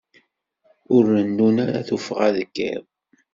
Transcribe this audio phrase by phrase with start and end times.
[0.95, 2.83] Ur nennum ara tuffɣa deg iḍ.